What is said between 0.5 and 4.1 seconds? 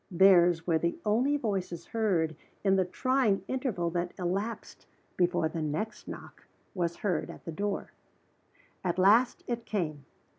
were the only voices heard in the trying interval